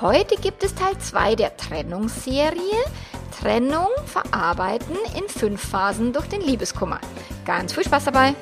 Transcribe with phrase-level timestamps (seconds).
[0.00, 2.58] Heute gibt es Teil 2 der Trennungsserie
[3.40, 7.00] Trennung verarbeiten in fünf Phasen durch den Liebeskummer.
[7.44, 8.34] Ganz viel Spaß dabei!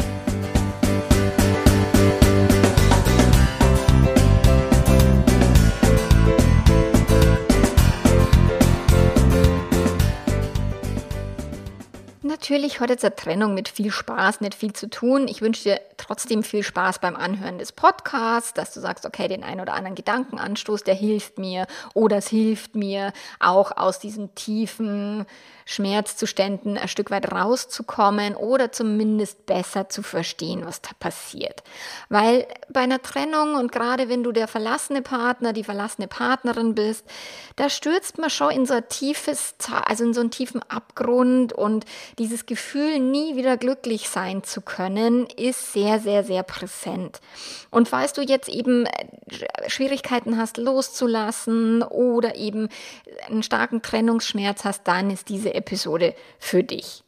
[12.42, 15.28] Natürlich jetzt eine Trennung mit viel Spaß nicht viel zu tun.
[15.28, 19.44] Ich wünsche dir trotzdem viel Spaß beim Anhören des Podcasts, dass du sagst, okay, den
[19.44, 25.24] einen oder anderen Gedankenanstoß, der hilft mir oder es hilft mir auch aus diesen tiefen
[25.64, 31.62] Schmerzzuständen ein Stück weit rauszukommen oder zumindest besser zu verstehen, was da passiert.
[32.08, 37.04] Weil bei einer Trennung und gerade wenn du der verlassene Partner, die verlassene Partnerin bist,
[37.56, 39.54] da stürzt man schon in so ein tiefes,
[39.86, 41.84] also in so einen tiefen Abgrund und
[42.32, 47.20] dieses Gefühl, nie wieder glücklich sein zu können, ist sehr, sehr, sehr präsent.
[47.70, 52.70] Und falls du jetzt eben äh, Schwierigkeiten hast, loszulassen oder eben
[53.28, 57.04] einen starken Trennungsschmerz hast, dann ist diese Episode für dich.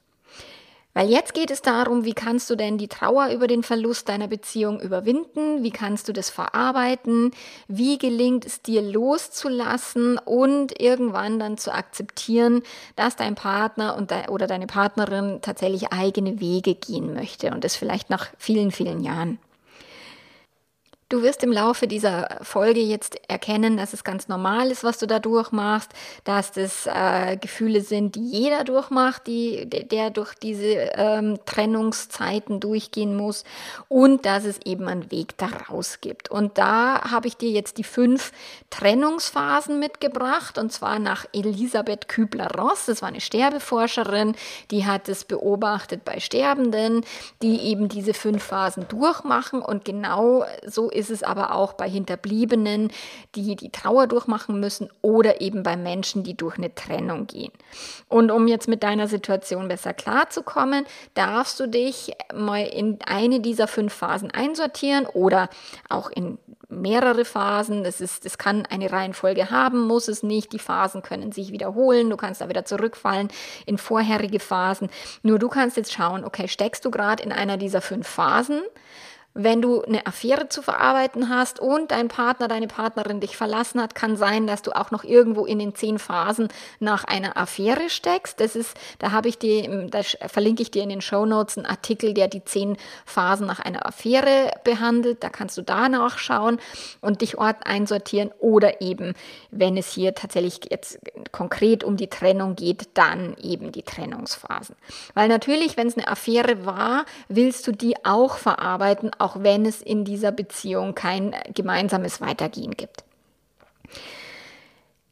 [0.95, 4.29] Weil jetzt geht es darum, wie kannst du denn die Trauer über den Verlust deiner
[4.29, 5.65] Beziehung überwinden?
[5.65, 7.33] Wie kannst du das verarbeiten?
[7.67, 12.63] Wie gelingt es dir loszulassen und irgendwann dann zu akzeptieren,
[12.95, 17.75] dass dein Partner und de oder deine Partnerin tatsächlich eigene Wege gehen möchte und das
[17.75, 19.41] vielleicht nach vielen, vielen Jahren?
[21.15, 25.07] Du wirst im Laufe dieser Folge jetzt erkennen, dass es ganz normal ist, was du
[25.07, 25.93] da durchmachst,
[26.25, 33.17] dass das äh, Gefühle sind, die jeder durchmacht, die, der durch diese ähm, Trennungszeiten durchgehen
[33.17, 33.45] muss
[33.87, 36.33] und dass es eben einen Weg daraus gibt.
[36.33, 38.33] Und da habe ich dir jetzt die fünf
[38.71, 42.87] Trennungsphasen mitgebracht und zwar nach Elisabeth Kübler-Ross.
[42.87, 44.35] Das war eine Sterbeforscherin,
[44.73, 47.05] die hat es beobachtet bei Sterbenden,
[47.41, 52.91] die eben diese fünf Phasen durchmachen und genau so ist es aber auch bei Hinterbliebenen,
[53.35, 57.53] die die Trauer durchmachen müssen oder eben bei Menschen, die durch eine Trennung gehen.
[58.09, 63.67] Und um jetzt mit deiner Situation besser klarzukommen, darfst du dich mal in eine dieser
[63.67, 65.49] fünf Phasen einsortieren oder
[65.89, 66.39] auch in
[66.69, 67.85] mehrere Phasen.
[67.85, 70.53] Das, ist, das kann eine Reihenfolge haben, muss es nicht.
[70.53, 72.11] Die Phasen können sich wiederholen.
[72.11, 73.29] Du kannst da wieder zurückfallen
[73.67, 74.89] in vorherige Phasen.
[75.23, 78.63] Nur du kannst jetzt schauen, okay, steckst du gerade in einer dieser fünf Phasen?
[79.37, 83.97] Wenn du eine Affäre zu verarbeiten hast und dein Partner, deine Partnerin dich verlassen hat,
[83.97, 86.47] kann sein, dass du auch noch irgendwo in den zehn Phasen
[86.79, 88.39] nach einer Affäre steckst.
[88.39, 91.67] Das ist, da habe ich dir, da verlinke ich dir in den Show Notes einen
[91.67, 95.25] Artikel, der die zehn Phasen nach einer Affäre behandelt.
[95.25, 96.61] Da kannst du da nachschauen
[97.01, 99.15] und dich Ort einsortieren oder eben,
[99.51, 101.01] wenn es hier tatsächlich jetzt
[101.33, 104.77] konkret um die Trennung geht, dann eben die Trennungsphasen.
[105.15, 109.81] Weil natürlich, wenn es eine Affäre war, willst du die auch verarbeiten, auch wenn es
[109.81, 113.05] in dieser Beziehung kein gemeinsames Weitergehen gibt.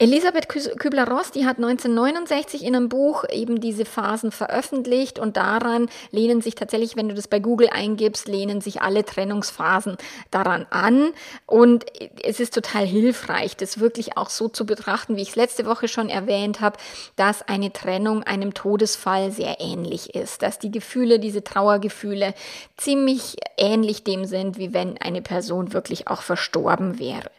[0.03, 6.41] Elisabeth Kübler-Ross, die hat 1969 in einem Buch eben diese Phasen veröffentlicht und daran lehnen
[6.41, 9.97] sich tatsächlich, wenn du das bei Google eingibst, lehnen sich alle Trennungsphasen
[10.33, 11.13] daran an
[11.47, 11.85] und
[12.21, 15.87] es ist total hilfreich, das wirklich auch so zu betrachten, wie ich es letzte Woche
[15.87, 16.79] schon erwähnt habe,
[17.15, 22.35] dass eine Trennung einem Todesfall sehr ähnlich ist, dass die Gefühle, diese Trauergefühle
[22.77, 27.31] ziemlich ähnlich dem sind, wie wenn eine Person wirklich auch verstorben wäre.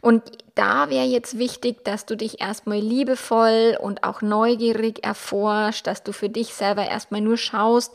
[0.00, 0.22] Und
[0.54, 6.12] da wäre jetzt wichtig, dass du dich erstmal liebevoll und auch neugierig erforscht, dass du
[6.12, 7.92] für dich selber erstmal nur schaust,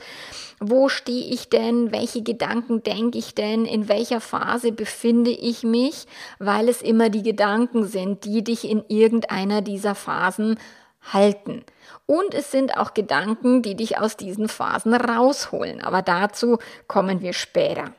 [0.59, 6.06] wo stehe ich denn, welche Gedanken denke ich denn, in welcher Phase befinde ich mich,
[6.38, 10.60] weil es immer die Gedanken sind, die dich in irgendeiner dieser Phasen
[11.01, 11.63] halten.
[12.06, 15.81] Und es sind auch Gedanken, die dich aus diesen Phasen rausholen.
[15.81, 16.57] Aber dazu
[16.88, 17.94] kommen wir später.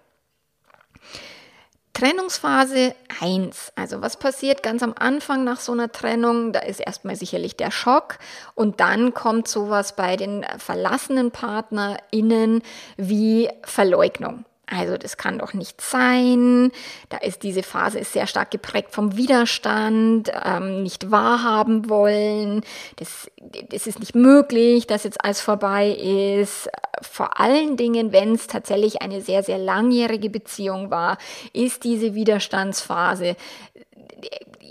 [1.93, 3.73] Trennungsphase 1.
[3.75, 6.53] Also was passiert ganz am Anfang nach so einer Trennung?
[6.53, 8.19] Da ist erstmal sicherlich der Schock
[8.55, 12.63] und dann kommt sowas bei den verlassenen PartnerInnen
[12.97, 14.45] wie Verleugnung.
[14.71, 16.71] Also das kann doch nicht sein.
[17.09, 22.63] Da ist diese Phase ist sehr stark geprägt vom Widerstand, ähm, nicht wahrhaben wollen.
[22.97, 23.29] Das,
[23.71, 26.71] das ist nicht möglich, dass jetzt alles vorbei ist.
[27.03, 31.19] Vor allen Dingen, wenn es tatsächlich eine sehr, sehr langjährige Beziehung war,
[31.53, 33.35] ist diese Widerstandsphase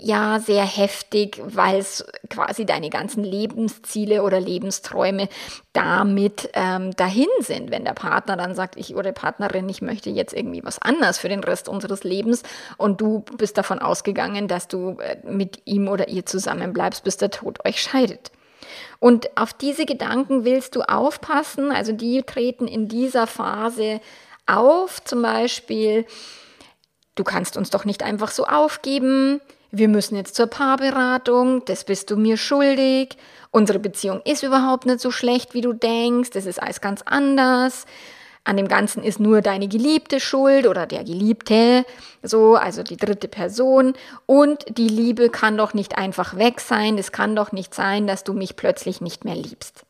[0.00, 5.28] ja sehr heftig, weil es quasi deine ganzen Lebensziele oder Lebensträume
[5.72, 7.70] damit ähm, dahin sind.
[7.70, 11.28] Wenn der Partner dann sagt, ich oder Partnerin, ich möchte jetzt irgendwie was anderes für
[11.28, 12.42] den Rest unseres Lebens
[12.76, 17.30] und du bist davon ausgegangen, dass du äh, mit ihm oder ihr zusammenbleibst, bis der
[17.30, 18.30] Tod euch scheidet.
[18.98, 24.00] Und auf diese Gedanken willst du aufpassen, also die treten in dieser Phase
[24.46, 26.04] auf, zum Beispiel,
[27.14, 32.10] du kannst uns doch nicht einfach so aufgeben, wir müssen jetzt zur Paarberatung, das bist
[32.10, 33.16] du mir schuldig,
[33.50, 37.86] unsere Beziehung ist überhaupt nicht so schlecht, wie du denkst, das ist alles ganz anders.
[38.42, 41.84] An dem Ganzen ist nur deine Geliebte schuld oder der Geliebte,
[42.22, 43.92] so, also die dritte Person.
[44.24, 46.96] Und die Liebe kann doch nicht einfach weg sein.
[46.96, 49.84] Es kann doch nicht sein, dass du mich plötzlich nicht mehr liebst.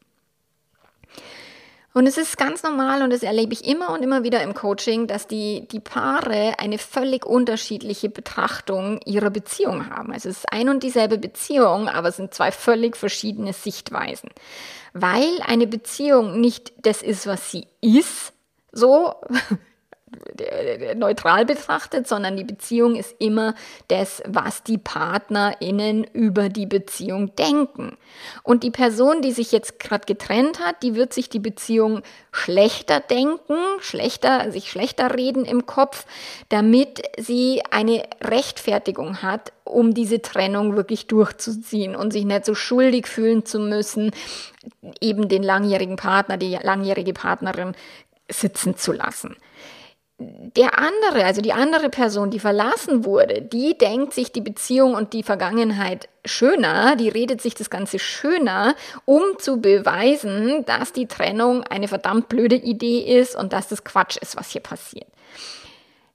[1.93, 5.09] Und es ist ganz normal und das erlebe ich immer und immer wieder im Coaching,
[5.09, 10.13] dass die, die Paare eine völlig unterschiedliche Betrachtung ihrer Beziehung haben.
[10.13, 14.31] Also es ist ein und dieselbe Beziehung, aber es sind zwei völlig verschiedene Sichtweisen.
[14.93, 18.33] Weil eine Beziehung nicht das ist, was sie ist,
[18.71, 19.15] so
[20.97, 23.55] neutral betrachtet, sondern die Beziehung ist immer
[23.89, 27.97] das, was die PartnerInnen über die Beziehung denken.
[28.43, 32.03] Und die Person, die sich jetzt gerade getrennt hat, die wird sich die Beziehung
[32.33, 36.07] schlechter denken, schlechter, sich schlechter reden im Kopf,
[36.49, 43.07] damit sie eine Rechtfertigung hat, um diese Trennung wirklich durchzuziehen und sich nicht so schuldig
[43.07, 44.11] fühlen zu müssen,
[45.01, 47.75] eben den langjährigen Partner, die langjährige Partnerin
[48.29, 49.37] sitzen zu lassen
[50.21, 55.15] der andere, also die andere Person, die verlassen wurde, die denkt sich die Beziehung und
[55.15, 58.75] die Vergangenheit schöner, die redet sich das Ganze schöner,
[59.07, 64.19] um zu beweisen, dass die Trennung eine verdammt blöde Idee ist und dass das Quatsch
[64.19, 65.09] ist, was hier passiert.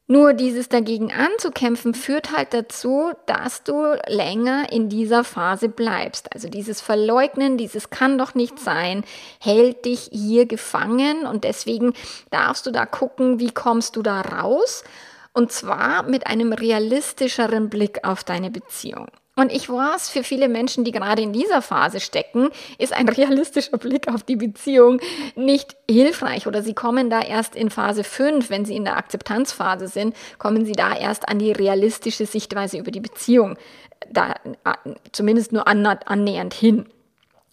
[0.08, 6.32] Nur dieses dagegen anzukämpfen führt halt dazu, dass du länger in dieser Phase bleibst.
[6.32, 9.04] Also dieses Verleugnen, dieses kann doch nicht sein,
[9.40, 11.94] hält dich hier gefangen und deswegen
[12.30, 14.84] darfst du da gucken, wie kommst du da raus.
[15.34, 19.08] Und zwar mit einem realistischeren Blick auf deine Beziehung.
[19.38, 23.78] Und ich weiß, für viele Menschen, die gerade in dieser Phase stecken, ist ein realistischer
[23.78, 25.02] Blick auf die Beziehung
[25.36, 29.90] nicht hilfreich oder sie kommen da erst in Phase 5, wenn sie in der Akzeptanzphase
[29.90, 33.58] sind, kommen sie da erst an die realistische Sichtweise über die Beziehung,
[34.10, 34.36] da
[35.12, 36.86] zumindest nur annähernd hin.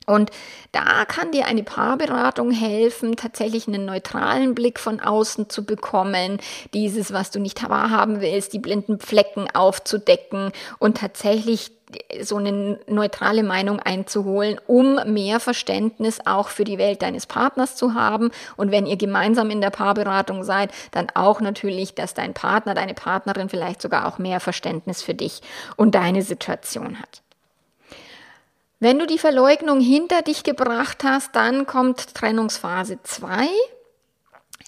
[0.07, 0.31] Und
[0.73, 6.39] da kann dir eine Paarberatung helfen, tatsächlich einen neutralen Blick von außen zu bekommen,
[6.75, 11.73] dieses, was du nicht wahrhaben willst, die blinden Flecken aufzudecken und tatsächlich
[12.23, 17.95] so eine neutrale Meinung einzuholen, um mehr Verständnis auch für die Welt deines Partners zu
[17.95, 18.31] haben.
[18.57, 22.95] Und wenn ihr gemeinsam in der Paarberatung seid, dann auch natürlich, dass dein Partner, deine
[22.95, 25.43] Partnerin vielleicht sogar auch mehr Verständnis für dich
[25.77, 27.23] und deine Situation hat.
[28.83, 33.47] Wenn du die Verleugnung hinter dich gebracht hast, dann kommt Trennungsphase 2.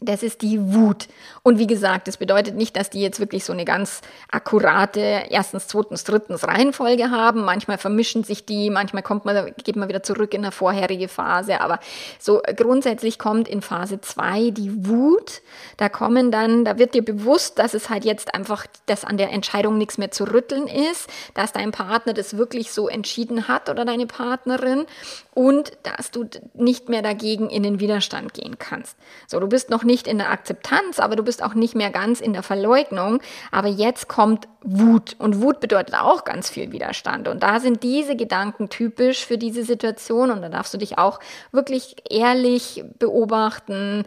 [0.01, 1.09] Das ist die Wut.
[1.43, 4.01] Und wie gesagt, das bedeutet nicht, dass die jetzt wirklich so eine ganz
[4.31, 7.45] akkurate erstens, zweitens, drittens Reihenfolge haben.
[7.45, 11.61] Manchmal vermischen sich die, manchmal kommt man, geht man wieder zurück in eine vorherige Phase.
[11.61, 11.81] Aber
[12.19, 15.43] so grundsätzlich kommt in Phase 2 die Wut.
[15.77, 19.31] Da kommen dann, da wird dir bewusst, dass es halt jetzt einfach, dass an der
[19.31, 23.85] Entscheidung nichts mehr zu rütteln ist, dass dein Partner das wirklich so entschieden hat oder
[23.85, 24.87] deine Partnerin
[25.35, 28.97] und dass du nicht mehr dagegen in den Widerstand gehen kannst.
[29.27, 32.21] So, du bist noch nicht in der Akzeptanz, aber du bist auch nicht mehr ganz
[32.21, 33.21] in der Verleugnung.
[33.51, 37.29] Aber jetzt kommt Wut und Wut bedeutet auch ganz viel Widerstand.
[37.29, 41.21] Und da sind diese Gedanken typisch für diese Situation und da darfst du dich auch
[41.53, 44.05] wirklich ehrlich beobachten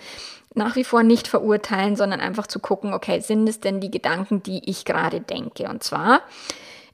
[0.58, 4.42] nach wie vor nicht verurteilen, sondern einfach zu gucken, okay, sind es denn die Gedanken,
[4.44, 5.70] die ich gerade denke?
[5.70, 6.22] Und zwar,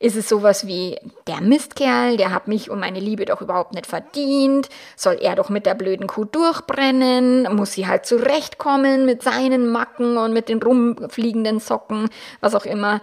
[0.04, 3.88] ist es sowas wie, der Mistkerl, der hat mich und meine Liebe doch überhaupt nicht
[3.88, 4.68] verdient,
[4.98, 10.18] soll er doch mit der blöden Kuh durchbrennen, muss sie halt zurechtkommen mit seinen Macken
[10.18, 12.10] und mit den rumfliegenden Socken,
[12.42, 13.00] was auch immer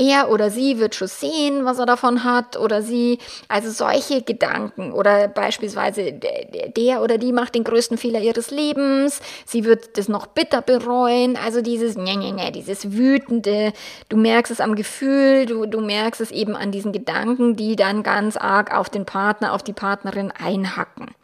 [0.00, 3.18] er oder sie wird schon sehen, was er davon hat oder sie.
[3.48, 9.64] Also solche Gedanken oder beispielsweise der oder die macht den größten Fehler ihres Lebens, sie
[9.64, 11.36] wird das noch bitter bereuen.
[11.36, 13.72] Also dieses, ne, ne, ne, dieses wütende,
[14.08, 18.02] du merkst es am Gefühl, du, du merkst es eben an diesen Gedanken, die dann
[18.02, 21.14] ganz arg auf den Partner, auf die Partnerin einhacken.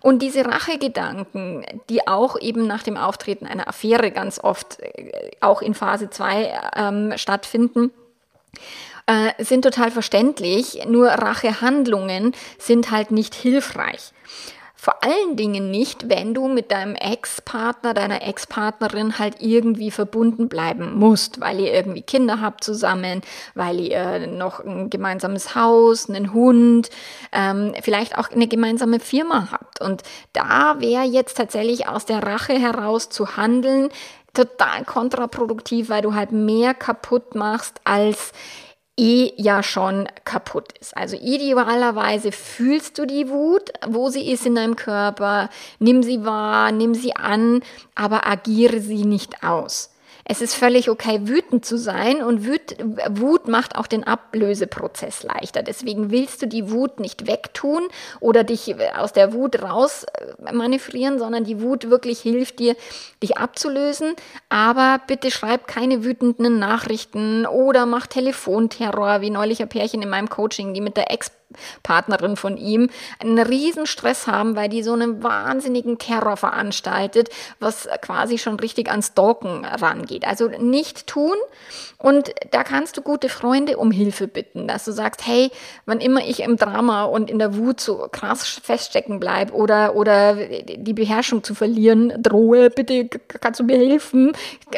[0.00, 5.60] Und diese Rachegedanken, die auch eben nach dem Auftreten einer Affäre ganz oft äh, auch
[5.60, 7.90] in Phase 2 ähm, stattfinden,
[9.06, 14.12] äh, sind total verständlich, nur Rachehandlungen sind halt nicht hilfreich.
[14.80, 20.96] Vor allen Dingen nicht, wenn du mit deinem Ex-Partner, deiner Ex-Partnerin halt irgendwie verbunden bleiben
[20.96, 23.22] musst, weil ihr irgendwie Kinder habt zusammen,
[23.56, 26.90] weil ihr noch ein gemeinsames Haus, einen Hund,
[27.32, 29.80] ähm, vielleicht auch eine gemeinsame Firma habt.
[29.80, 33.88] Und da wäre jetzt tatsächlich aus der Rache heraus zu handeln
[34.34, 38.32] total kontraproduktiv, weil du halt mehr kaputt machst als
[38.98, 40.96] eh ja schon kaputt ist.
[40.96, 46.72] Also idealerweise fühlst du die Wut, wo sie ist in deinem Körper, nimm sie wahr,
[46.72, 47.62] nimm sie an,
[47.94, 49.90] aber agiere sie nicht aus.
[50.30, 52.76] Es ist völlig okay, wütend zu sein und Wut,
[53.18, 55.62] Wut macht auch den Ablöseprozess leichter.
[55.62, 57.88] Deswegen willst du die Wut nicht wegtun
[58.20, 62.76] oder dich aus der Wut raus äh, manövrieren, sondern die Wut wirklich hilft dir,
[63.22, 64.16] dich abzulösen.
[64.50, 70.28] Aber bitte schreib keine wütenden Nachrichten oder mach Telefonterror, wie neulich ein Pärchen in meinem
[70.28, 71.32] Coaching, die mit der Ex
[71.82, 72.90] Partnerin von ihm
[73.20, 78.90] einen riesen Stress haben, weil die so einen wahnsinnigen Terror veranstaltet, was quasi schon richtig
[78.90, 80.26] ans Stalken rangeht.
[80.26, 81.36] Also nicht tun
[82.00, 85.50] und da kannst du gute Freunde um Hilfe bitten, dass du sagst, hey,
[85.84, 90.36] wann immer ich im Drama und in der Wut so krass feststecken bleibe oder, oder
[90.36, 94.32] die Beherrschung zu verlieren drohe, bitte kannst du mir helfen?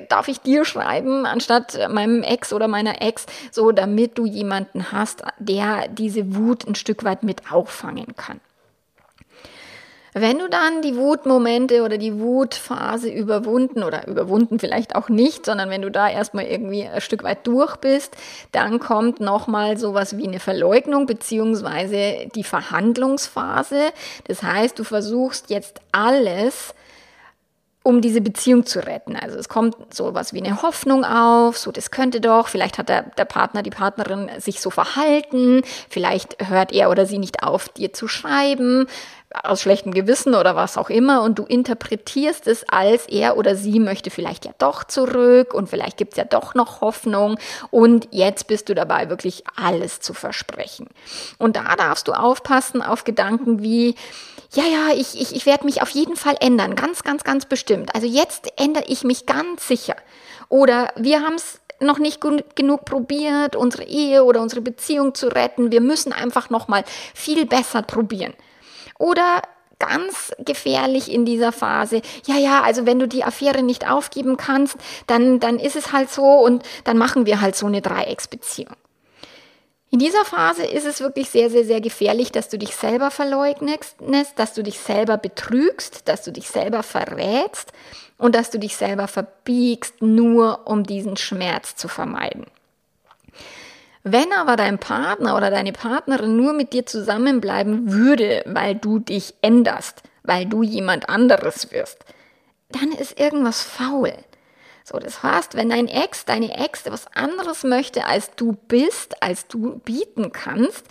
[0.09, 5.23] Darf ich dir schreiben, anstatt meinem Ex oder meiner Ex, so damit du jemanden hast,
[5.39, 8.41] der diese Wut ein Stück weit mit auffangen kann.
[10.13, 15.71] Wenn du dann die Wutmomente oder die Wutphase überwunden oder überwunden vielleicht auch nicht, sondern
[15.71, 18.17] wenn du da erstmal irgendwie ein Stück weit durch bist,
[18.51, 23.93] dann kommt nochmal sowas wie eine Verleugnung beziehungsweise die Verhandlungsphase.
[24.27, 26.75] Das heißt, du versuchst jetzt alles,
[27.83, 29.17] um diese Beziehung zu retten.
[29.17, 33.05] Also es kommt sowas wie eine Hoffnung auf, so das könnte doch, vielleicht hat der,
[33.17, 37.93] der Partner, die Partnerin sich so verhalten, vielleicht hört er oder sie nicht auf, dir
[37.93, 38.87] zu schreiben,
[39.45, 43.79] aus schlechtem Gewissen oder was auch immer und du interpretierst es als er oder sie
[43.79, 47.39] möchte vielleicht ja doch zurück und vielleicht gibt es ja doch noch Hoffnung
[47.71, 50.89] und jetzt bist du dabei wirklich alles zu versprechen.
[51.39, 53.95] Und da darfst du aufpassen auf Gedanken wie,
[54.53, 57.95] ja, ja, ich, ich, ich werde mich auf jeden Fall ändern, ganz, ganz, ganz bestimmt.
[57.95, 59.95] Also jetzt ändere ich mich ganz sicher.
[60.49, 65.71] Oder wir haben es noch nicht genug probiert, unsere Ehe oder unsere Beziehung zu retten.
[65.71, 66.85] Wir müssen einfach noch mal
[67.15, 68.35] viel besser probieren.
[69.01, 69.43] Oder
[69.79, 72.03] ganz gefährlich in dieser Phase.
[72.27, 74.77] Ja, ja, also wenn du die Affäre nicht aufgeben kannst,
[75.07, 78.77] dann, dann ist es halt so und dann machen wir halt so eine Dreiecksbeziehung.
[79.91, 83.97] In dieser Phase ist es wirklich sehr, sehr, sehr gefährlich, dass du dich selber verleugnest,
[84.37, 87.73] dass du dich selber betrügst, dass du dich selber verrätst
[88.19, 92.45] und dass du dich selber verbiegst, nur um diesen Schmerz zu vermeiden.
[94.03, 99.35] Wenn aber dein Partner oder deine Partnerin nur mit dir zusammenbleiben würde, weil du dich
[99.43, 102.05] änderst, weil du jemand anderes wirst,
[102.71, 104.13] dann ist irgendwas faul.
[104.91, 109.47] So, das heißt, wenn dein Ex, deine Ex was anderes möchte, als du bist, als
[109.47, 110.85] du bieten kannst,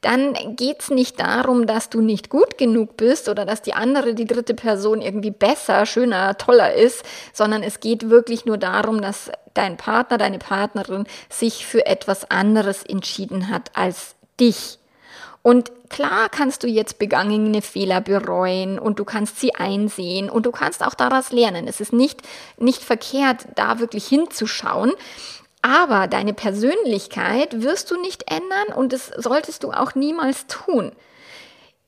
[0.00, 4.24] dann geht's nicht darum, dass du nicht gut genug bist oder dass die andere, die
[4.24, 7.04] dritte Person irgendwie besser, schöner, toller ist,
[7.34, 12.82] sondern es geht wirklich nur darum, dass dein Partner, deine Partnerin sich für etwas anderes
[12.82, 14.78] entschieden hat als dich.
[15.42, 20.52] Und klar kannst du jetzt begangene Fehler bereuen und du kannst sie einsehen und du
[20.52, 21.66] kannst auch daraus lernen.
[21.66, 22.22] Es ist nicht,
[22.58, 24.92] nicht verkehrt, da wirklich hinzuschauen.
[25.60, 30.92] Aber deine Persönlichkeit wirst du nicht ändern und das solltest du auch niemals tun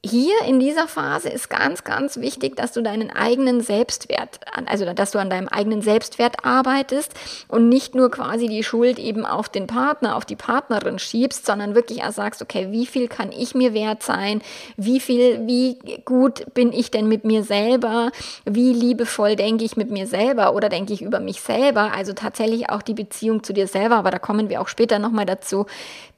[0.05, 5.13] hier in dieser Phase ist ganz, ganz wichtig, dass du deinen eigenen Selbstwert, also dass
[5.13, 7.15] du an deinem eigenen Selbstwert arbeitest
[7.49, 11.75] und nicht nur quasi die Schuld eben auf den Partner, auf die Partnerin schiebst, sondern
[11.75, 14.43] wirklich auch sagst, okay, wie viel kann ich mir wert sein?
[14.77, 18.13] Wie viel, wie gut bin ich denn mit mir selber?
[18.45, 21.93] Wie liebevoll denke ich mit mir selber oder denke ich über mich selber?
[21.95, 25.25] Also tatsächlich auch die Beziehung zu dir selber, aber da kommen wir auch später nochmal
[25.25, 25.65] dazu,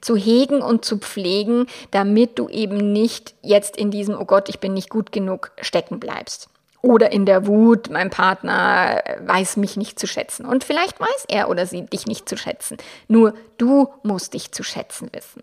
[0.01, 4.59] zu hegen und zu pflegen, damit du eben nicht jetzt in diesem, oh Gott, ich
[4.59, 6.49] bin nicht gut genug, stecken bleibst.
[6.81, 10.45] Oder in der Wut, mein Partner weiß mich nicht zu schätzen.
[10.45, 12.77] Und vielleicht weiß er oder sie dich nicht zu schätzen.
[13.07, 15.41] Nur du musst dich zu schätzen wissen.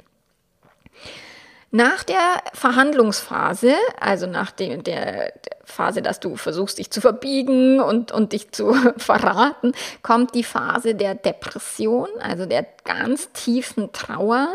[1.76, 5.32] Nach der Verhandlungsphase, also nach dem, der,
[5.64, 10.94] Phase, dass du versuchst, dich zu verbiegen und, und dich zu verraten, kommt die Phase
[10.94, 14.48] der Depression, also der ganz tiefen Trauer.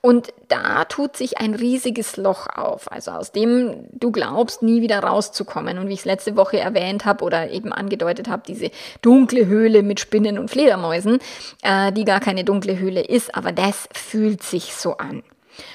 [0.00, 5.00] Und da tut sich ein riesiges Loch auf, also aus dem du glaubst, nie wieder
[5.00, 5.78] rauszukommen.
[5.78, 8.70] Und wie ich es letzte Woche erwähnt habe oder eben angedeutet habe, diese
[9.02, 11.18] dunkle Höhle mit Spinnen und Fledermäusen,
[11.62, 15.22] äh, die gar keine dunkle Höhle ist, aber das fühlt sich so an.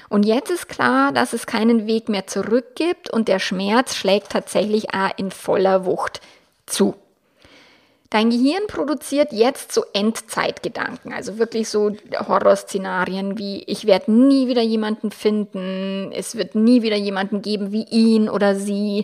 [0.09, 4.31] Und jetzt ist klar, dass es keinen Weg mehr zurück gibt und der Schmerz schlägt
[4.31, 6.21] tatsächlich auch in voller Wucht
[6.65, 6.95] zu.
[8.09, 11.91] Dein Gehirn produziert jetzt so Endzeitgedanken, also wirklich so
[12.27, 17.83] Horrorszenarien wie ich werde nie wieder jemanden finden, es wird nie wieder jemanden geben wie
[17.83, 19.03] ihn oder sie,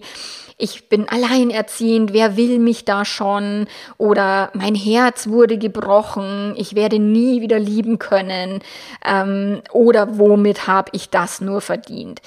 [0.58, 3.68] ich bin alleinerziehend, wer will mich da schon
[3.98, 8.62] oder mein Herz wurde gebrochen, ich werde nie wieder lieben können
[9.06, 12.22] ähm, oder womit habe ich das nur verdient.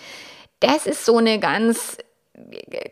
[0.61, 1.97] Das ist so eine ganz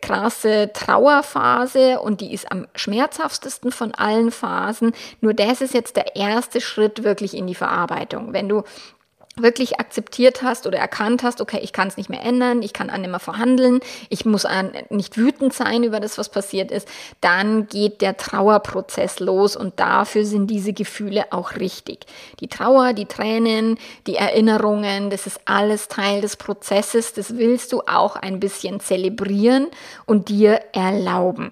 [0.01, 4.93] krasse Trauerphase und die ist am schmerzhaftesten von allen Phasen.
[5.21, 8.33] Nur das ist jetzt der erste Schritt wirklich in die Verarbeitung.
[8.33, 8.63] Wenn du
[9.37, 12.89] wirklich akzeptiert hast oder erkannt hast, okay, ich kann es nicht mehr ändern, ich kann
[12.89, 16.87] an mehr verhandeln, ich muss an, nicht wütend sein über das, was passiert ist,
[17.21, 22.05] dann geht der Trauerprozess los und dafür sind diese Gefühle auch richtig.
[22.39, 23.77] Die Trauer, die Tränen,
[24.07, 29.67] die Erinnerungen, das ist alles Teil des Prozesses, das willst du auch ein bisschen zelebrieren
[30.05, 31.51] und dir erlauben.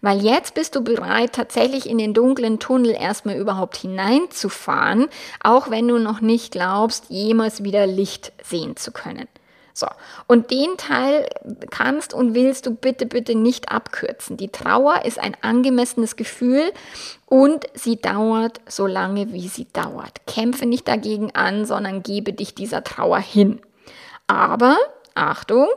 [0.00, 5.08] Weil jetzt bist du bereit, tatsächlich in den dunklen Tunnel erstmal überhaupt hineinzufahren,
[5.42, 9.28] auch wenn du noch nicht glaubst, jemals wieder Licht sehen zu können.
[9.74, 9.86] So,
[10.26, 11.28] und den Teil
[11.70, 14.36] kannst und willst du bitte, bitte nicht abkürzen.
[14.36, 16.72] Die Trauer ist ein angemessenes Gefühl
[17.26, 20.26] und sie dauert so lange, wie sie dauert.
[20.26, 23.60] Kämpfe nicht dagegen an, sondern gebe dich dieser Trauer hin.
[24.26, 24.76] Aber,
[25.14, 25.68] Achtung,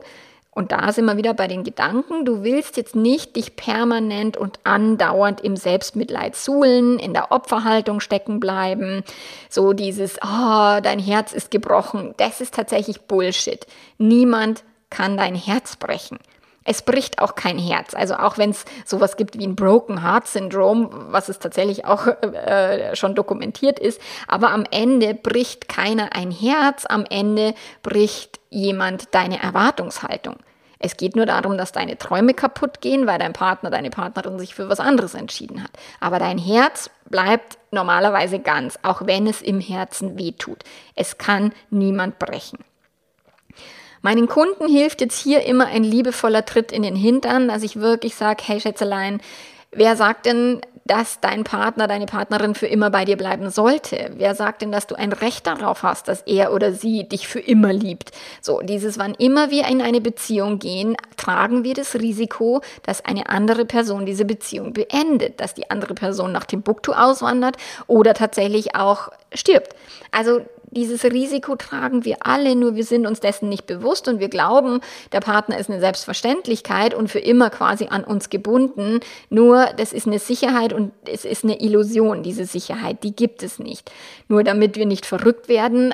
[0.56, 2.24] und da sind wir wieder bei den Gedanken.
[2.24, 8.40] Du willst jetzt nicht dich permanent und andauernd im Selbstmitleid suhlen, in der Opferhaltung stecken
[8.40, 9.04] bleiben.
[9.50, 12.14] So dieses, oh, dein Herz ist gebrochen.
[12.16, 13.68] Das ist tatsächlich Bullshit.
[13.98, 16.20] Niemand kann dein Herz brechen.
[16.66, 17.94] Es bricht auch kein Herz.
[17.94, 22.08] Also auch wenn es sowas gibt wie ein Broken Heart Syndrome, was es tatsächlich auch
[22.22, 27.54] äh, schon dokumentiert ist, aber am Ende bricht keiner ein Herz, am Ende
[27.84, 30.38] bricht jemand deine Erwartungshaltung.
[30.80, 34.56] Es geht nur darum, dass deine Träume kaputt gehen, weil dein Partner, deine Partnerin sich
[34.56, 35.72] für was anderes entschieden hat.
[36.00, 40.64] Aber dein Herz bleibt normalerweise ganz, auch wenn es im Herzen weh tut.
[40.96, 42.60] Es kann niemand brechen.
[44.06, 48.14] Meinen Kunden hilft jetzt hier immer ein liebevoller Tritt in den Hintern, dass ich wirklich
[48.14, 49.20] sage, hey Schätzelein,
[49.72, 54.12] wer sagt denn, dass dein Partner, deine Partnerin für immer bei dir bleiben sollte?
[54.16, 57.40] Wer sagt denn, dass du ein Recht darauf hast, dass er oder sie dich für
[57.40, 58.12] immer liebt?
[58.42, 63.30] So, dieses, wann immer wir in eine Beziehung gehen, tragen wir das Risiko, dass eine
[63.30, 69.10] andere Person diese Beziehung beendet, dass die andere Person nach Timbuktu auswandert oder tatsächlich auch
[69.34, 69.76] stirbt.
[70.12, 70.42] Also
[70.76, 74.82] dieses Risiko tragen wir alle, nur wir sind uns dessen nicht bewusst und wir glauben,
[75.12, 79.00] der Partner ist eine Selbstverständlichkeit und für immer quasi an uns gebunden.
[79.30, 83.60] Nur das ist eine Sicherheit und es ist eine Illusion, diese Sicherheit, die gibt es
[83.60, 83.92] nicht.
[84.28, 85.94] Nur damit wir nicht verrückt werden,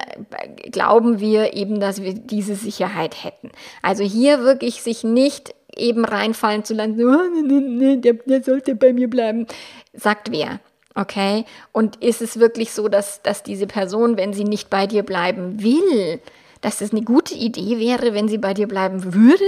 [0.71, 3.51] glauben wir eben, dass wir diese Sicherheit hätten.
[3.81, 8.75] Also hier wirklich sich nicht eben reinfallen zu lassen, oh, nee, nee, der, der sollte
[8.75, 9.47] bei mir bleiben,
[9.93, 10.59] sagt wer.
[10.95, 11.45] Okay?
[11.71, 15.61] Und ist es wirklich so, dass, dass diese Person, wenn sie nicht bei dir bleiben
[15.61, 16.19] will,
[16.61, 19.45] dass es eine gute Idee wäre, wenn sie bei dir bleiben würde?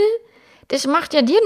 [0.69, 1.39] Das macht ja dir,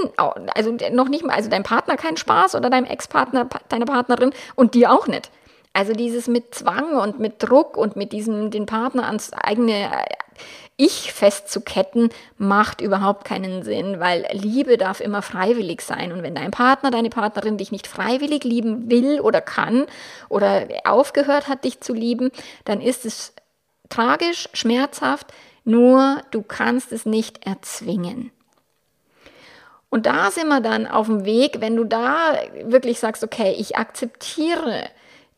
[0.54, 4.74] also noch nicht mal, also deinem Partner keinen Spaß oder deinem Ex-Partner, deiner Partnerin und
[4.74, 5.30] dir auch nicht.
[5.78, 9.88] Also dieses mit Zwang und mit Druck und mit diesem, den Partner ans eigene
[10.76, 16.10] ich festzuketten, macht überhaupt keinen Sinn, weil Liebe darf immer freiwillig sein.
[16.10, 19.86] Und wenn dein Partner, deine Partnerin dich nicht freiwillig lieben will oder kann
[20.28, 22.32] oder aufgehört hat, dich zu lieben,
[22.64, 23.32] dann ist es
[23.88, 25.28] tragisch, schmerzhaft,
[25.62, 28.32] nur du kannst es nicht erzwingen.
[29.90, 33.76] Und da sind wir dann auf dem Weg, wenn du da wirklich sagst, okay, ich
[33.76, 34.88] akzeptiere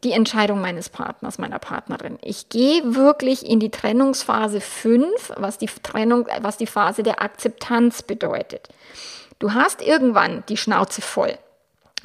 [0.05, 2.19] die Entscheidung meines Partners, meiner Partnerin.
[2.23, 8.03] Ich gehe wirklich in die Trennungsphase 5, was die Trennung, was die Phase der Akzeptanz
[8.03, 8.69] bedeutet.
[9.39, 11.39] Du hast irgendwann die Schnauze voll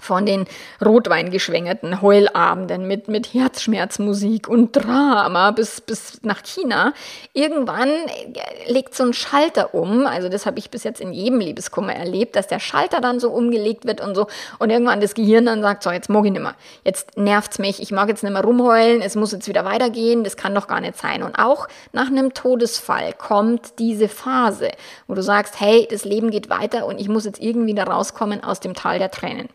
[0.05, 0.45] von den
[0.83, 6.93] rotweingeschwängerten Heulabenden mit, mit Herzschmerzmusik und Drama bis, bis nach China.
[7.33, 11.39] Irgendwann äh, legt so ein Schalter um, also das habe ich bis jetzt in jedem
[11.39, 14.27] Liebeskummer erlebt, dass der Schalter dann so umgelegt wird und so
[14.59, 17.81] und irgendwann das Gehirn dann sagt, so jetzt mag ich nicht mehr, jetzt nervt's mich,
[17.81, 20.81] ich mag jetzt nicht mehr rumheulen, es muss jetzt wieder weitergehen, das kann doch gar
[20.81, 21.23] nicht sein.
[21.23, 24.71] Und auch nach einem Todesfall kommt diese Phase,
[25.07, 28.43] wo du sagst, hey, das Leben geht weiter und ich muss jetzt irgendwie da rauskommen
[28.43, 29.49] aus dem Tal der Tränen.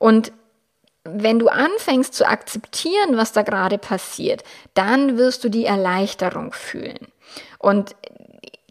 [0.00, 0.32] Und
[1.04, 4.42] wenn du anfängst zu akzeptieren, was da gerade passiert,
[4.74, 7.08] dann wirst du die Erleichterung fühlen.
[7.58, 7.94] Und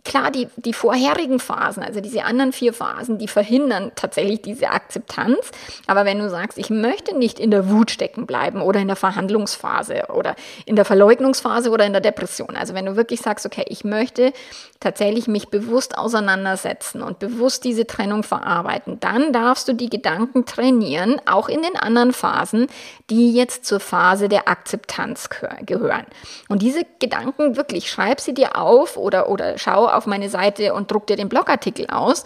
[0.09, 5.51] Klar, die, die vorherigen Phasen, also diese anderen vier Phasen, die verhindern tatsächlich diese Akzeptanz.
[5.85, 8.95] Aber wenn du sagst, ich möchte nicht in der Wut stecken bleiben oder in der
[8.95, 13.63] Verhandlungsphase oder in der Verleugnungsphase oder in der Depression, also wenn du wirklich sagst, okay,
[13.67, 14.33] ich möchte
[14.79, 21.21] tatsächlich mich bewusst auseinandersetzen und bewusst diese Trennung verarbeiten, dann darfst du die Gedanken trainieren,
[21.27, 22.65] auch in den anderen Phasen,
[23.11, 25.29] die jetzt zur Phase der Akzeptanz
[25.67, 26.07] gehören.
[26.47, 30.91] Und diese Gedanken wirklich, schreib sie dir auf oder, oder schau auf meine Seite und
[30.91, 32.25] druck dir den Blogartikel aus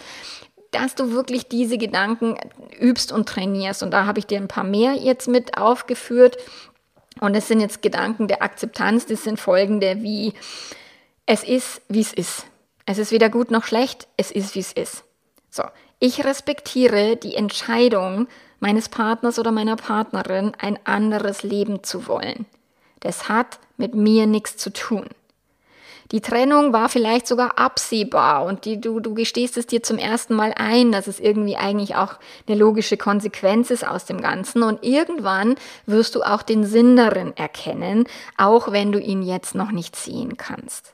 [0.73, 2.35] dass du wirklich diese Gedanken
[2.79, 3.83] übst und trainierst.
[3.83, 6.37] Und da habe ich dir ein paar mehr jetzt mit aufgeführt.
[7.19, 9.05] Und es sind jetzt Gedanken der Akzeptanz.
[9.05, 10.33] Das sind folgende wie,
[11.25, 12.45] es ist, wie es ist.
[12.85, 14.07] Es ist weder gut noch schlecht.
[14.17, 15.03] Es ist, wie es ist.
[15.49, 15.63] So.
[15.99, 18.27] Ich respektiere die Entscheidung
[18.59, 22.45] meines Partners oder meiner Partnerin, ein anderes Leben zu wollen.
[22.99, 25.05] Das hat mit mir nichts zu tun.
[26.11, 30.35] Die Trennung war vielleicht sogar absehbar und die, du, du gestehst es dir zum ersten
[30.35, 32.15] Mal ein, dass es irgendwie eigentlich auch
[32.47, 34.63] eine logische Konsequenz ist aus dem Ganzen.
[34.63, 38.05] Und irgendwann wirst du auch den Sinn darin erkennen,
[38.37, 40.93] auch wenn du ihn jetzt noch nicht sehen kannst.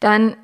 [0.00, 0.36] Dann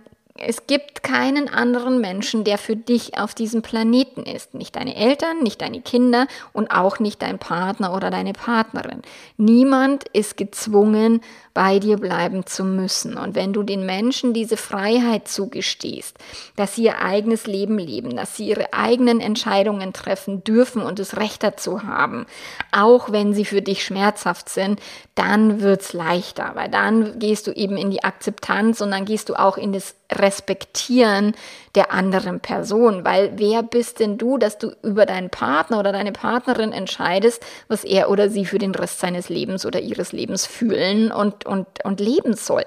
[0.43, 4.55] es gibt keinen anderen Menschen, der für dich auf diesem Planeten ist.
[4.55, 9.03] Nicht deine Eltern, nicht deine Kinder und auch nicht dein Partner oder deine Partnerin.
[9.37, 11.21] Niemand ist gezwungen,
[11.55, 13.17] bei dir bleiben zu müssen.
[13.17, 16.17] Und wenn du den Menschen diese Freiheit zugestehst,
[16.57, 21.17] dass sie ihr eigenes Leben leben, dass sie ihre eigenen Entscheidungen treffen dürfen und das
[21.17, 22.27] Recht dazu haben,
[22.73, 24.81] auch wenn sie für dich schmerzhaft sind,
[25.15, 29.35] dann wird's leichter, weil dann gehst du eben in die Akzeptanz und dann gehst du
[29.35, 31.35] auch in das Respektieren
[31.75, 36.13] der anderen Person, weil wer bist denn du, dass du über deinen Partner oder deine
[36.13, 41.13] Partnerin entscheidest, was er oder sie für den Rest seines Lebens oder ihres Lebens fühlen
[41.13, 42.65] und, und, und leben soll?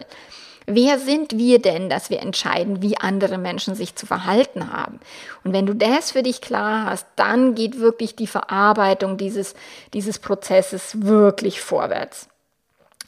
[0.65, 4.99] Wer sind wir denn, dass wir entscheiden, wie andere Menschen sich zu verhalten haben?
[5.43, 9.55] Und wenn du das für dich klar hast, dann geht wirklich die Verarbeitung dieses,
[9.93, 12.29] dieses Prozesses wirklich vorwärts.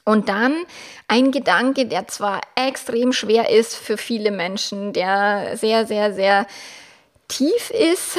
[0.04, 0.56] Und dann
[1.08, 6.46] ein Gedanke, der zwar extrem schwer ist für viele Menschen, der sehr, sehr, sehr
[7.28, 8.18] tief ist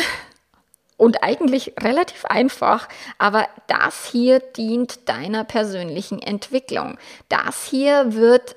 [0.97, 6.99] und eigentlich relativ einfach, aber das hier dient deiner persönlichen Entwicklung.
[7.29, 8.57] Das hier wird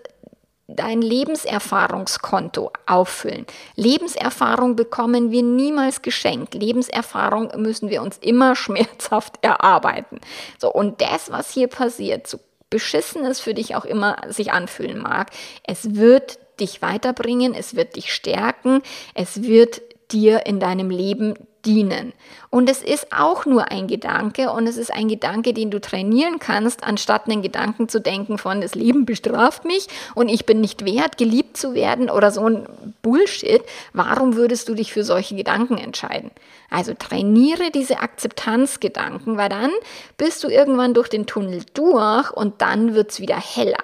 [0.70, 3.46] dein Lebenserfahrungskonto auffüllen.
[3.76, 6.54] Lebenserfahrung bekommen wir niemals geschenkt.
[6.54, 10.20] Lebenserfahrung müssen wir uns immer schmerzhaft erarbeiten.
[10.60, 15.02] So, und das, was hier passiert, so beschissen es für dich auch immer sich anfühlen
[15.02, 15.32] mag,
[15.64, 18.84] es wird dich weiterbringen, es wird dich stärken,
[19.16, 21.34] es wird dir in deinem Leben
[21.66, 22.14] dienen.
[22.50, 26.40] Und es ist auch nur ein Gedanke und es ist ein Gedanke, den du trainieren
[26.40, 30.86] kannst, anstatt einen Gedanken zu denken von, das Leben bestraft mich und ich bin nicht
[30.86, 32.68] wert, geliebt zu werden oder so ein
[33.02, 33.62] Bullshit.
[33.94, 36.32] Warum würdest du dich für solche Gedanken entscheiden?
[36.70, 39.72] Also trainiere diese Akzeptanzgedanken, weil dann
[40.18, 43.84] bist du irgendwann durch den Tunnel durch und dann wird es wieder heller.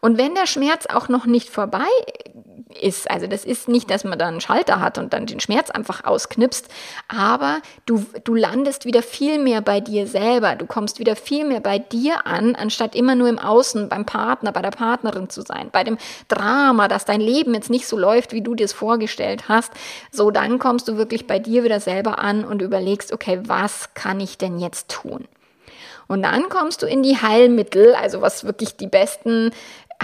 [0.00, 1.88] Und wenn der Schmerz auch noch nicht vorbei
[2.80, 3.10] ist.
[3.10, 6.04] Also das ist nicht, dass man da einen Schalter hat und dann den Schmerz einfach
[6.04, 6.68] ausknipst,
[7.08, 10.54] aber du, du landest wieder viel mehr bei dir selber.
[10.54, 14.52] Du kommst wieder viel mehr bei dir an, anstatt immer nur im Außen, beim Partner,
[14.52, 18.32] bei der Partnerin zu sein, bei dem Drama, dass dein Leben jetzt nicht so läuft,
[18.32, 19.72] wie du dir es vorgestellt hast.
[20.12, 24.20] So, dann kommst du wirklich bei dir wieder selber an und überlegst, okay, was kann
[24.20, 25.26] ich denn jetzt tun?
[26.06, 29.50] Und dann kommst du in die Heilmittel, also was wirklich die besten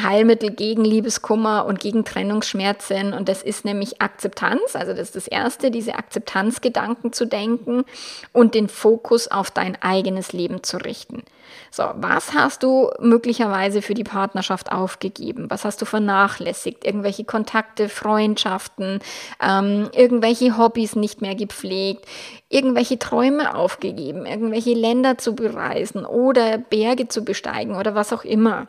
[0.01, 3.13] Heilmittel gegen Liebeskummer und gegen Trennungsschmerzen.
[3.13, 4.75] Und das ist nämlich Akzeptanz.
[4.75, 7.85] Also das ist das Erste, diese Akzeptanzgedanken zu denken
[8.33, 11.23] und den Fokus auf dein eigenes Leben zu richten.
[11.71, 15.51] So, was hast du möglicherweise für die Partnerschaft aufgegeben?
[15.51, 16.85] Was hast du vernachlässigt?
[16.85, 19.01] Irgendwelche Kontakte, Freundschaften,
[19.41, 22.07] ähm, irgendwelche Hobbys nicht mehr gepflegt,
[22.49, 28.69] irgendwelche Träume aufgegeben, irgendwelche Länder zu bereisen oder Berge zu besteigen oder was auch immer.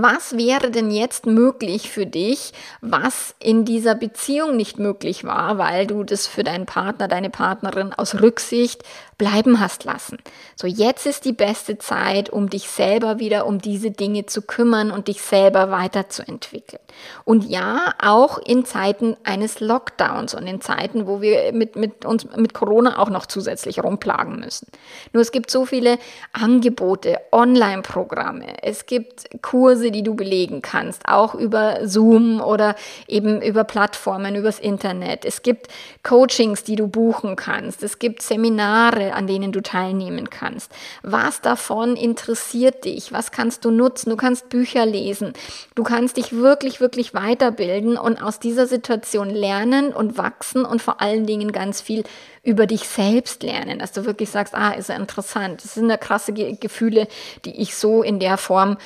[0.00, 5.88] Was wäre denn jetzt möglich für dich, was in dieser Beziehung nicht möglich war, weil
[5.88, 8.84] du das für deinen Partner, deine Partnerin aus Rücksicht
[9.18, 10.18] bleiben hast lassen?
[10.54, 14.92] So, jetzt ist die beste Zeit, um dich selber wieder um diese Dinge zu kümmern
[14.92, 16.82] und dich selber weiterzuentwickeln.
[17.24, 22.24] Und ja, auch in Zeiten eines Lockdowns und in Zeiten, wo wir mit, mit uns
[22.36, 24.68] mit Corona auch noch zusätzlich rumplagen müssen.
[25.12, 25.98] Nur es gibt so viele
[26.32, 32.74] Angebote, Online-Programme, es gibt Kurse, die du belegen kannst, auch über Zoom oder
[33.06, 35.24] eben über Plattformen, übers Internet.
[35.24, 35.68] Es gibt
[36.02, 37.82] Coachings, die du buchen kannst.
[37.82, 40.72] Es gibt Seminare an denen du teilnehmen kannst.
[41.02, 43.12] Was davon interessiert dich?
[43.12, 44.10] Was kannst du nutzen?
[44.10, 45.32] Du kannst Bücher lesen.
[45.74, 51.00] Du kannst dich wirklich, wirklich weiterbilden und aus dieser Situation lernen und wachsen und vor
[51.00, 52.04] allen Dingen ganz viel
[52.42, 55.62] über dich selbst lernen, dass du wirklich sagst, ah, ist ja interessant.
[55.62, 57.08] Das sind ja krasse Ge Gefühle,
[57.44, 58.78] die ich so in der Form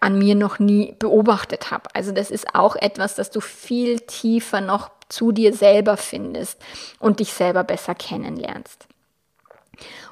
[0.00, 1.88] an mir noch nie beobachtet habe.
[1.94, 6.60] Also das ist auch etwas, das du viel tiefer noch zu dir selber findest
[6.98, 8.86] und dich selber besser kennenlernst.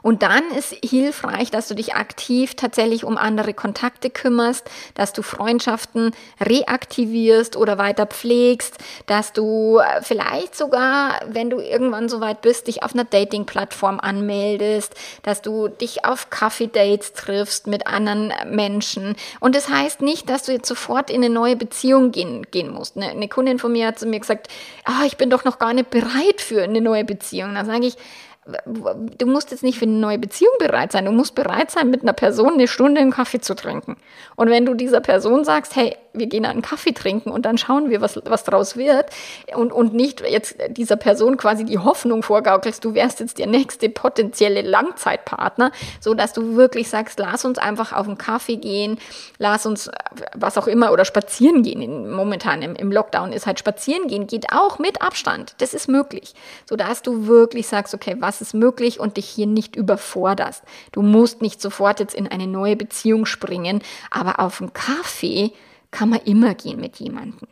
[0.06, 5.22] Und dann ist hilfreich, dass du dich aktiv tatsächlich um andere Kontakte kümmerst, dass du
[5.22, 12.40] Freundschaften reaktivierst oder weiter pflegst, dass du äh, vielleicht sogar, wenn du irgendwann so weit
[12.40, 19.16] bist, dich auf einer Dating-Plattform anmeldest, dass du dich auf Kaffee-Dates triffst mit anderen Menschen.
[19.40, 22.96] Und das heißt nicht, dass du jetzt sofort in eine neue Beziehung gehen, gehen musst.
[22.96, 24.46] Eine, eine Kundin von mir hat zu mir gesagt,
[24.84, 27.56] ah, ich bin doch noch gar nicht bereit für eine neue Beziehung.
[27.56, 27.96] Da sage ich,
[28.46, 31.04] du musst jetzt nicht für eine neue Beziehung bereit sein.
[31.04, 33.96] Du musst bereit sein, mit einer Person eine Stunde einen Kaffee zu trinken.
[34.36, 37.90] Und wenn du dieser Person sagst, hey, wir gehen einen Kaffee trinken und dann schauen
[37.90, 39.06] wir, was, was draus wird
[39.54, 43.88] und, und nicht jetzt dieser Person quasi die Hoffnung vorgaukelst, du wärst jetzt der nächste
[43.88, 48.98] potenzielle Langzeitpartner, so dass du wirklich sagst, lass uns einfach auf einen Kaffee gehen,
[49.38, 49.90] lass uns
[50.34, 52.10] was auch immer oder spazieren gehen.
[52.10, 55.54] Momentan im, im Lockdown ist halt spazieren gehen, geht auch mit Abstand.
[55.58, 56.34] Das ist möglich.
[56.68, 60.62] So dass du wirklich sagst, okay, was ist möglich und dich hier nicht überforderst.
[60.92, 65.52] Du musst nicht sofort jetzt in eine neue Beziehung springen, aber auf einen Kaffee
[65.90, 67.48] kann man immer gehen mit jemandem.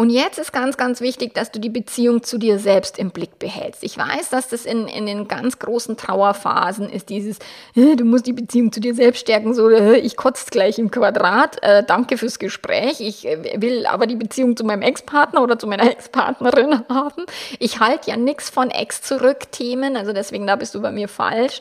[0.00, 3.38] Und jetzt ist ganz, ganz wichtig, dass du die Beziehung zu dir selbst im Blick
[3.38, 3.84] behältst.
[3.84, 7.38] Ich weiß, dass das in, in den ganz großen Trauerphasen ist, dieses,
[7.74, 11.84] du musst die Beziehung zu dir selbst stärken, so, ich kotze gleich im Quadrat, äh,
[11.84, 15.82] danke fürs Gespräch, ich äh, will aber die Beziehung zu meinem Ex-Partner oder zu meiner
[15.90, 17.26] Ex-Partnerin haben.
[17.58, 21.60] Ich halte ja nichts von Ex-Zurück-Themen, also deswegen, da bist du bei mir falsch.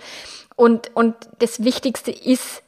[0.56, 2.64] Und, und das Wichtigste ist,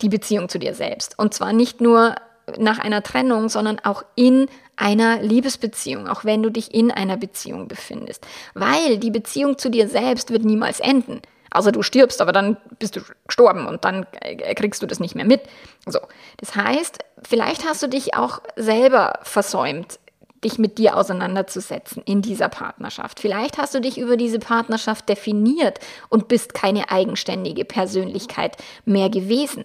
[0.00, 1.18] die Beziehung zu dir selbst.
[1.18, 2.14] Und zwar nicht nur
[2.58, 7.68] nach einer Trennung, sondern auch in einer Liebesbeziehung, auch wenn du dich in einer Beziehung
[7.68, 8.26] befindest.
[8.54, 11.20] Weil die Beziehung zu dir selbst wird niemals enden.
[11.50, 15.16] Also du stirbst, aber dann bist du gestorben und dann äh, kriegst du das nicht
[15.16, 15.42] mehr mit.
[15.86, 15.98] So.
[16.38, 19.98] Das heißt, vielleicht hast du dich auch selber versäumt,
[20.44, 23.20] dich mit dir auseinanderzusetzen in dieser Partnerschaft.
[23.20, 29.64] Vielleicht hast du dich über diese Partnerschaft definiert und bist keine eigenständige Persönlichkeit mehr gewesen.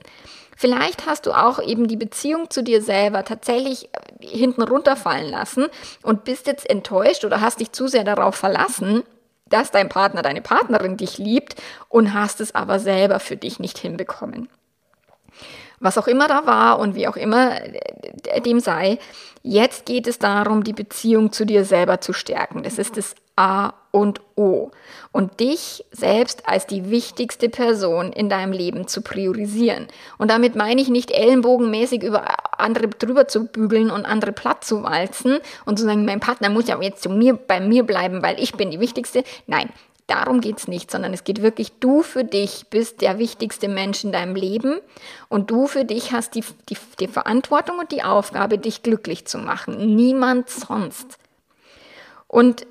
[0.56, 3.90] Vielleicht hast du auch eben die Beziehung zu dir selber tatsächlich
[4.20, 5.68] hinten runterfallen lassen
[6.02, 9.04] und bist jetzt enttäuscht oder hast dich zu sehr darauf verlassen,
[9.48, 11.56] dass dein Partner, deine Partnerin dich liebt
[11.90, 14.50] und hast es aber selber für dich nicht hinbekommen
[15.80, 18.98] was auch immer da war und wie auch immer äh, dem sei.
[19.44, 22.64] Jetzt geht es darum, die Beziehung zu dir selber zu stärken.
[22.64, 24.72] Das ist das A und O.
[25.12, 29.88] Und dich selbst als die wichtigste Person in deinem Leben zu priorisieren.
[30.18, 32.26] Und damit meine ich nicht ellenbogenmäßig über
[32.58, 36.68] andere drüber zu bügeln und andere platt zu walzen und zu sagen, mein Partner muss
[36.68, 39.24] ja jetzt zu mir, bei mir bleiben, weil ich bin die wichtigste.
[39.48, 39.70] Nein,
[40.08, 44.04] Darum geht es nicht, sondern es geht wirklich, du für dich bist der wichtigste Mensch
[44.04, 44.80] in deinem Leben
[45.30, 49.40] und du für dich hast die, die, die Verantwortung und die Aufgabe, dich glücklich zu
[49.40, 49.96] machen.
[49.96, 51.18] Niemand sonst.
[52.28, 52.68] Und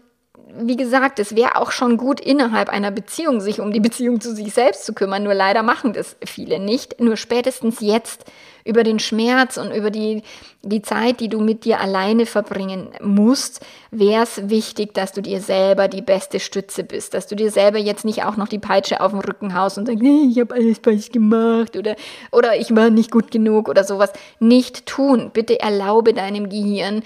[0.58, 4.34] wie gesagt, es wäre auch schon gut, innerhalb einer Beziehung sich um die Beziehung zu
[4.34, 5.24] sich selbst zu kümmern.
[5.24, 7.00] Nur leider machen das viele nicht.
[7.00, 8.24] Nur spätestens jetzt
[8.64, 10.22] über den Schmerz und über die,
[10.62, 15.40] die Zeit, die du mit dir alleine verbringen musst, wäre es wichtig, dass du dir
[15.40, 17.14] selber die beste Stütze bist.
[17.14, 19.86] Dass du dir selber jetzt nicht auch noch die Peitsche auf den Rücken haust und
[19.86, 21.96] sagst, ich habe alles falsch gemacht oder,
[22.32, 24.12] oder ich war nicht gut genug oder sowas.
[24.40, 25.30] Nicht tun.
[25.32, 27.02] Bitte erlaube deinem Gehirn,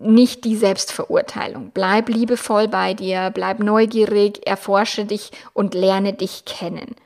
[0.00, 1.70] nicht die Selbstverurteilung.
[1.72, 6.96] Bleib liebevoll bei dir, bleib neugierig, erforsche dich und lerne dich kennen.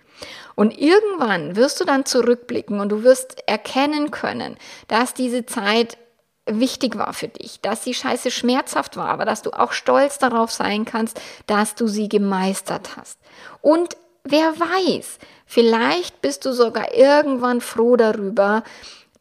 [0.55, 5.99] Und irgendwann wirst du dann zurückblicken und du wirst erkennen können, dass diese Zeit
[6.47, 10.53] wichtig war für dich, dass sie scheiße schmerzhaft war, aber dass du auch stolz darauf
[10.53, 13.19] sein kannst, dass du sie gemeistert hast.
[13.63, 18.63] Und wer weiß, vielleicht bist du sogar irgendwann froh darüber,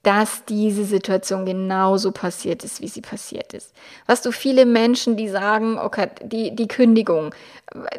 [0.04, 3.74] dass diese Situation genauso passiert ist, wie sie passiert ist.
[4.06, 7.34] Was du viele Menschen, die sagen, okay, die, die Kündigung,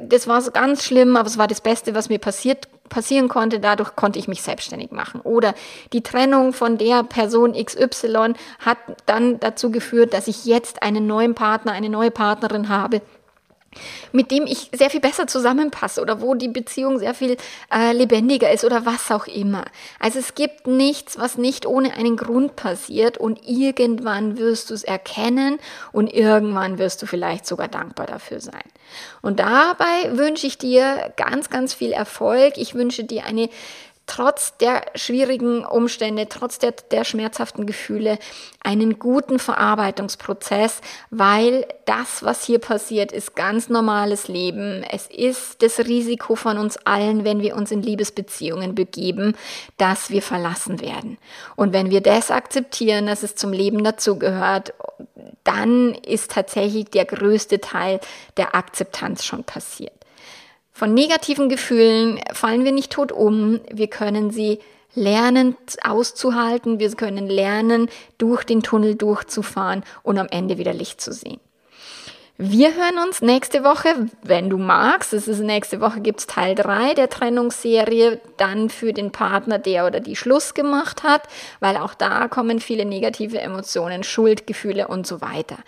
[0.01, 3.59] das war so ganz schlimm, aber es war das Beste, was mir passiert, passieren konnte,
[3.59, 5.23] dadurch konnte ich mich selbstständig machen.
[5.23, 5.55] Oder
[5.95, 11.35] die Trennung von der Person XY hat dann dazu geführt, dass ich jetzt einen neuen
[11.35, 13.01] Partner, eine neue Partnerin habe,
[14.13, 17.37] mit dem ich sehr viel besser zusammenpasse oder wo die Beziehung sehr viel
[17.73, 19.65] äh, lebendiger ist oder was auch immer.
[19.99, 24.85] Also es gibt nichts, was nicht ohne einen Grund passiert und irgendwann wirst du es
[24.85, 25.59] erkennen
[25.93, 28.63] und irgendwann wirst du vielleicht sogar dankbar dafür sein.
[29.23, 32.55] Und dabei wünsche ich dir ganz, ganz viel Erfolg.
[32.57, 33.49] Ich wünsche dir eine
[34.07, 38.19] trotz der schwierigen Umstände, trotz der, der schmerzhaften Gefühle
[38.63, 44.85] einen guten Verarbeitungsprozess, weil das, was hier passiert, ist ganz normales Leben.
[44.91, 49.35] Es ist das Risiko von uns allen, wenn wir uns in Liebesbeziehungen begeben,
[49.79, 51.19] dass wir verlassen werden.
[51.57, 54.75] Und wenn wir das akzeptieren, dass es zum Leben dazugehört,
[55.45, 58.01] dann ist tatsächlich der größte Teil
[58.37, 60.04] der Akzeptanz schon passiert.
[60.77, 63.61] Von negativen Gefühlen fallen wir nicht tot um.
[63.71, 64.59] Wir können sie
[64.97, 66.81] lernen auszuhalten.
[66.81, 71.39] Wir können lernen, durch den Tunnel durchzufahren und am Ende wieder Licht zu sehen.
[72.37, 75.13] Wir hören uns nächste Woche, wenn du magst.
[75.13, 80.01] Es ist nächste Woche gibt's Teil 3 der Trennungsserie, dann für den Partner, der oder
[80.01, 81.23] die Schluss gemacht hat,
[81.61, 85.59] weil auch da kommen viele negative Emotionen, Schuldgefühle und so weiter.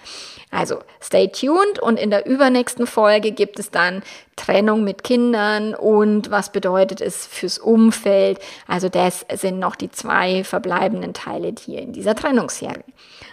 [0.50, 4.02] Also stay tuned und in der übernächsten Folge gibt es dann
[4.36, 8.38] Trennung mit Kindern und was bedeutet es fürs Umfeld.
[8.68, 12.84] Also das sind noch die zwei verbleibenden Teile hier in dieser Trennungsserie.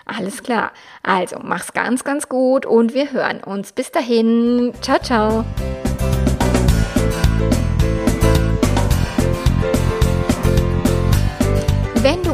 [0.06, 0.72] Alles klar.
[1.04, 3.74] Also mach's ganz, ganz gut und wir hören uns.
[3.74, 4.74] Bis dahin.
[4.82, 5.46] Ciao, ciao.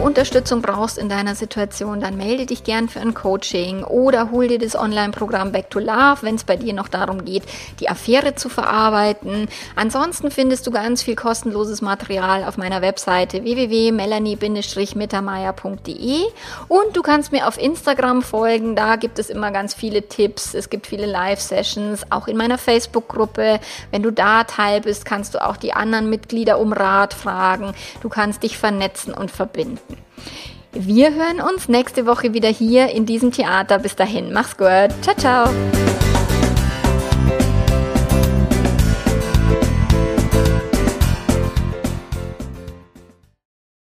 [0.02, 4.58] Unterstützung brauchst in deiner Situation, dann melde dich gern für ein Coaching oder hol dir
[4.58, 7.44] das Online-Programm Back to Love, wenn es bei dir noch darum geht,
[7.80, 9.48] die Affäre zu verarbeiten.
[9.76, 16.22] Ansonsten findest du ganz viel kostenloses Material auf meiner Webseite www.melanie-mittermeier.de
[16.68, 20.70] und du kannst mir auf Instagram folgen, da gibt es immer ganz viele Tipps, es
[20.70, 23.60] gibt viele Live-Sessions, auch in meiner Facebook-Gruppe.
[23.92, 27.74] Wenn du da Teil bist, kannst du auch die anderen Mitglieder um Rat fragen.
[28.02, 29.89] Du kannst dich vernetzen und verbinden.
[30.74, 33.80] Wir hören uns nächste Woche wieder hier in diesem Theater.
[33.80, 34.90] Bis dahin, mach's gut.
[35.02, 35.50] Ciao, ciao.